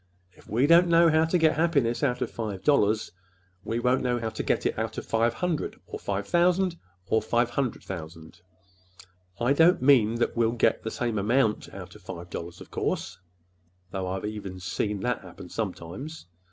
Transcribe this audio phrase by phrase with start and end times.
[0.33, 3.11] If we don't know how to get any happiness out of five dollars,
[3.63, 7.21] we won't know how to get it out of five hundred, or five thousand, or
[7.21, 8.37] five hundred thousand, Mr.
[8.37, 9.07] Smith.
[9.47, 14.07] I don't mean that we'll get the same amount out of five dollars, of course,—though
[14.07, 14.23] I've
[14.63, 16.25] seen even that happen sometimes!